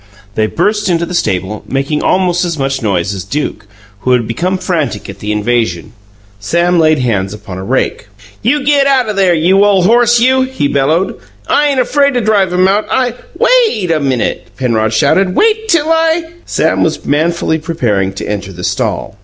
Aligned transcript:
They 0.33 0.47
burst 0.47 0.89
into 0.89 1.05
the 1.05 1.13
stable, 1.13 1.63
making 1.67 2.01
almost 2.01 2.43
as 2.43 2.57
much 2.57 2.81
noise 2.81 3.13
as 3.13 3.23
Duke, 3.23 3.67
who 3.99 4.13
had 4.13 4.27
become 4.27 4.57
frantic 4.57 5.07
at 5.11 5.19
the 5.19 5.31
invasion. 5.31 5.93
Sam 6.39 6.79
laid 6.79 6.97
hands 6.97 7.35
upon 7.35 7.59
a 7.59 7.63
rake. 7.63 8.07
"You 8.41 8.63
get 8.63 8.87
out 8.87 9.07
o' 9.09 9.13
there, 9.13 9.35
you 9.35 9.63
ole 9.63 9.83
horse, 9.83 10.19
you!" 10.19 10.41
he 10.41 10.67
bellowed. 10.67 11.19
"I 11.47 11.67
ain't 11.67 11.79
afraid 11.79 12.15
to 12.15 12.21
drive 12.21 12.51
him 12.51 12.67
out. 12.67 12.87
I" 12.89 13.13
"WAIT 13.37 13.91
a 13.91 13.99
minute!" 13.99 14.47
Penrod 14.57 14.91
shouted. 14.91 15.35
"Wait 15.35 15.67
till 15.67 15.89
I" 15.91 16.31
Sam 16.47 16.81
was 16.81 17.05
manfully 17.05 17.59
preparing 17.59 18.11
to 18.13 18.27
enter 18.27 18.51
the 18.51 18.63
stall. 18.63 19.19